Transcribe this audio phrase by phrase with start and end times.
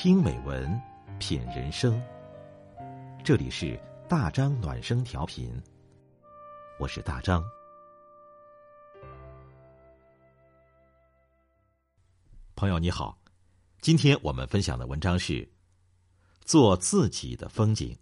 [0.00, 0.80] 听美文，
[1.18, 2.00] 品人生。
[3.24, 3.76] 这里是
[4.08, 5.60] 大张暖声调频，
[6.78, 7.42] 我是大张。
[12.54, 13.18] 朋友你好，
[13.80, 15.32] 今天我们分享的文章是
[16.42, 17.92] 《做自己的风景》。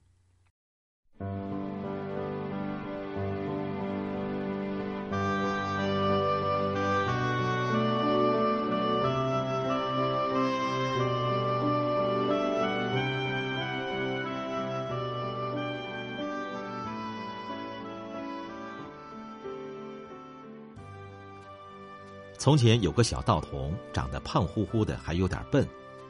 [22.39, 25.67] 从前有个小道童，长得胖乎乎的，还有点笨，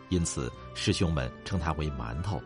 [0.08, 2.40] 因此师兄们称他为馒头。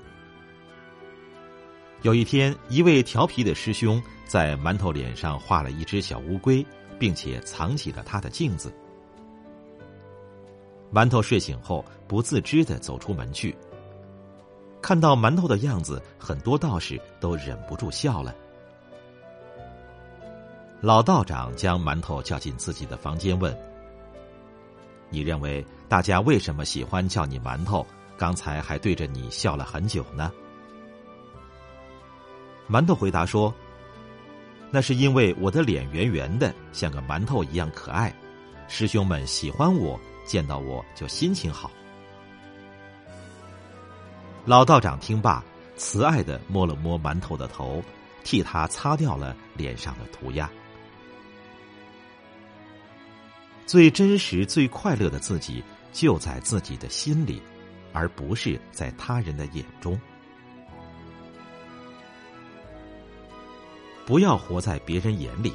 [2.02, 6.64] 有一天，一位调皮的师兄在馒头脸上画了一只小乌龟，
[6.98, 8.72] 并且藏起了他的镜子。
[10.92, 13.54] 馒头睡醒后，不自知的走出门去。
[14.82, 18.34] 看到馒头的样子，很多道士都忍不住笑了。
[20.80, 23.54] 老道长将馒头叫进自己的房间，问。
[25.10, 27.86] 你认为大家为什么喜欢叫你馒头？
[28.16, 30.30] 刚才还对着你笑了很久呢。
[32.68, 33.52] 馒头回答说
[34.70, 38.14] ：“那是因为我的脸圆圆的，像个馒头一样可爱，
[38.68, 41.70] 师兄们喜欢我，见到我就心情好。”
[44.46, 45.42] 老道长听罢，
[45.76, 47.82] 慈爱的摸了摸馒头的头，
[48.22, 50.48] 替他擦掉了脸上的涂鸦。
[53.70, 57.40] 最真实、最快乐的自己，就在自己的心里，
[57.92, 59.96] 而不是在他人的眼中。
[64.04, 65.54] 不要活在别人眼里。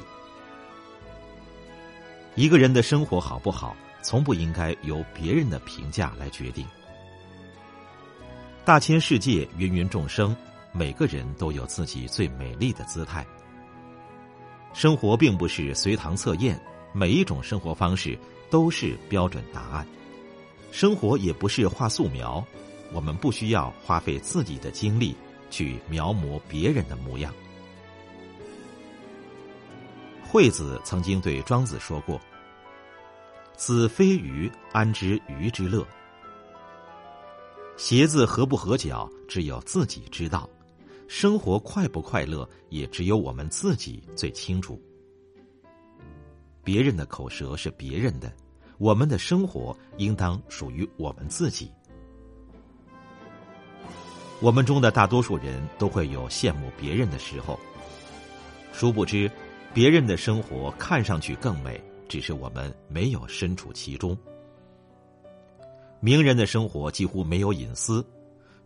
[2.36, 6.66] 一个人的生活好不好，从不应该由别人的评价来决定。
[8.64, 10.34] 大千世界，芸芸众生，
[10.72, 13.26] 每个人都有自己最美丽的姿态。
[14.72, 16.58] 生活并不是随堂测验。
[16.98, 18.18] 每一种生活方式
[18.48, 19.86] 都是标准答案，
[20.72, 22.42] 生活也不是画素描，
[22.90, 25.14] 我们不需要花费自己的精力
[25.50, 27.30] 去描摹别人的模样。
[30.24, 32.18] 惠子曾经对庄子说过
[33.54, 35.86] ：“子非鱼，安知鱼之乐？
[37.76, 40.48] 鞋子合不合脚，只有自己知道；
[41.08, 44.80] 生活快不快乐，也只有我们自己最清楚。”
[46.66, 48.32] 别人的口舌是别人的，
[48.78, 51.70] 我们的生活应当属于我们自己。
[54.40, 57.56] 我们中的大多数人都会有羡慕别人的时候，
[58.72, 59.30] 殊不知，
[59.72, 64.18] 别人的生活看上去更美，只是我们没有身处其中。
[66.00, 68.04] 名人的生活几乎没有隐私，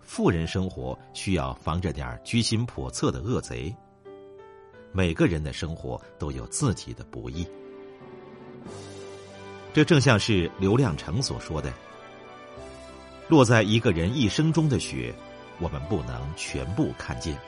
[0.01, 3.77] 富人生活需要防着点居心叵测的恶贼。
[4.91, 7.47] 每个人的生活都有自己的不易。
[9.73, 11.73] 这正像是刘亮程所说的
[13.29, 15.15] ：“落在一个人一生中的雪，
[15.61, 17.39] 我们不能全部看见。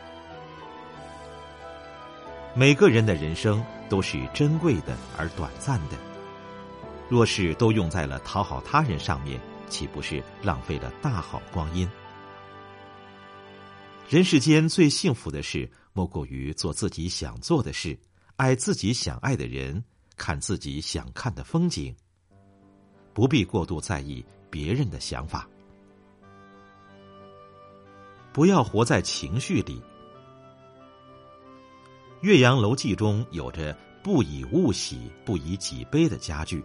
[2.54, 5.96] 每个人的人生都是珍贵的而短暂的，
[7.08, 11.88] 若是都用在了讨好他人上面，岂不是浪费了大好光阴？
[14.08, 17.98] 人世间最幸福的事，莫过于做自己想做的事，
[18.36, 19.82] 爱自己想爱的人，
[20.16, 21.92] 看自己想看的风景。”
[23.14, 25.48] 不必过度在意别人的想法，
[28.32, 29.80] 不要活在情绪里。
[32.20, 36.62] 《岳阳楼记》中有着“不以物喜，不以己悲”的佳句。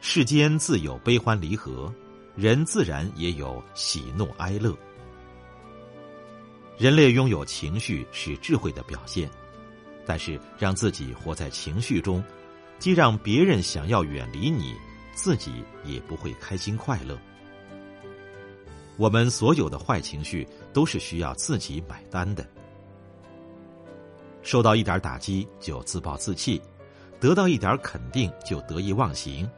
[0.00, 1.92] 世间自有悲欢离合，
[2.34, 4.76] 人自然也有喜怒哀乐。
[6.78, 9.30] 人类拥有情绪是智慧的表现，
[10.04, 12.22] 但是让自己活在情绪中。
[12.78, 14.74] 既让别人想要远离你，
[15.14, 17.18] 自己也不会开心快乐。
[18.96, 22.46] 我们所有的坏情绪都是需要自己买单的。
[24.42, 26.60] 受到一点打击就自暴自弃，
[27.18, 29.48] 得到一点肯定就得意忘形，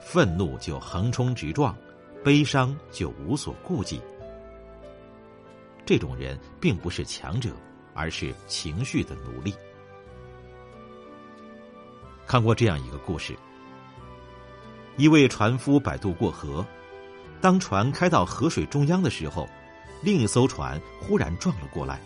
[0.00, 1.76] 愤怒就横冲直撞，
[2.24, 4.00] 悲伤就无所顾忌。
[5.86, 7.50] 这种人并不是强者，
[7.94, 9.54] 而是情绪的奴隶。
[12.26, 13.36] 看过这样一个故事：
[14.96, 16.64] 一位船夫摆渡过河，
[17.40, 19.48] 当船开到河水中央的时候，
[20.02, 22.00] 另一艘船忽然撞了过来。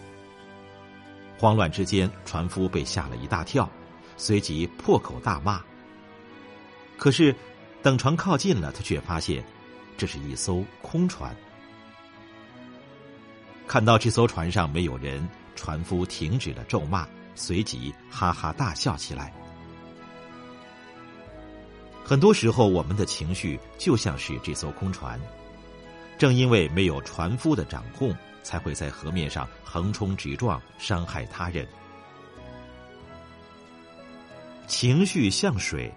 [1.38, 3.70] 慌乱之间，船夫被吓了一大跳，
[4.16, 5.62] 随即破口大骂。
[6.96, 7.32] 可是，
[7.80, 9.44] 等船靠近了，他却发现，
[9.96, 11.32] 这是一艘空船。
[13.68, 17.06] 看到这艘船上没有人，船夫停止了咒骂，
[17.36, 19.32] 随即哈哈大笑起来。
[22.08, 25.20] 很多时候，我们的情绪就像是这艘空船，
[26.16, 31.68] 正因为没有船夫的掌控，才会在河面上横冲直撞，伤害他人。
[34.66, 35.92] 情绪像水，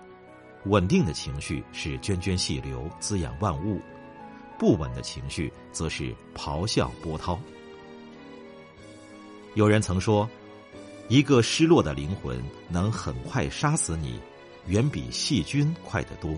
[0.66, 3.80] 稳定的情绪是涓涓细流，滋养万物；
[4.60, 7.40] 不稳的情绪则是咆哮波涛。
[9.54, 10.30] 有人曾说，
[11.08, 12.38] 一个失落的灵魂
[12.68, 14.20] 能很快杀死你，
[14.68, 16.36] 远比细菌快得多。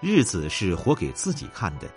[0.00, 1.88] 日子是活给自己看的，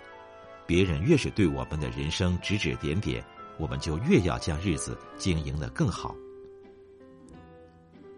[0.66, 3.24] 别人越是对我们的人生指指点点，
[3.58, 6.14] 我们就越要将日子经营的更好。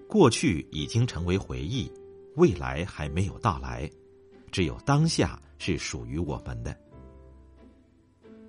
[0.07, 1.91] 过去已经成为回忆，
[2.37, 3.91] 未来还没有到来，
[4.51, 6.77] 只有当下是属于我们的。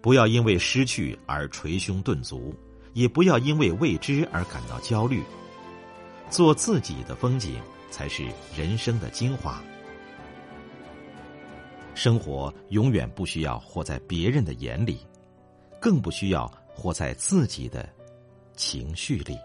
[0.01, 2.53] 不要因为失去而捶胸顿足，
[2.93, 5.21] 也不要因为未知而感到焦虑。
[6.29, 7.59] 做自己的风景，
[7.89, 8.23] 才是
[8.55, 9.61] 人生的精华。
[11.95, 15.05] 生活永远不需要活在别人的眼里，
[15.81, 17.89] 更不需要活在自己的
[18.55, 19.35] 情绪里。